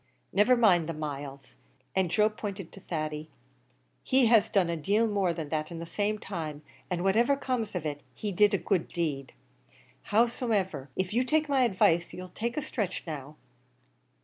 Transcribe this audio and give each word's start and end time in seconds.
"Niver 0.33 0.57
mind 0.57 0.89
the 0.89 0.93
miles; 0.95 1.41
he" 1.43 1.51
and 1.95 2.09
Joe 2.09 2.27
pointed 2.31 2.71
to 2.71 2.79
Thady 2.79 3.29
"he 4.01 4.25
has 4.25 4.49
done 4.49 4.67
a 4.67 4.75
deal 4.75 5.07
more 5.07 5.31
than 5.31 5.49
that 5.49 5.69
in 5.69 5.77
the 5.77 5.85
same 5.85 6.17
time 6.17 6.63
an' 6.89 7.03
whatever 7.03 7.37
comes 7.37 7.75
of 7.75 7.85
it, 7.85 8.01
he 8.15 8.31
did 8.31 8.55
a 8.55 8.57
good 8.57 8.87
deed. 8.87 9.33
Howsomever, 10.07 10.89
if 10.95 11.13
you'll 11.13 11.27
take 11.27 11.47
my 11.47 11.61
advice, 11.65 12.13
you'll 12.13 12.29
take 12.29 12.57
a 12.57 12.63
stretch 12.63 13.03
now. 13.05 13.35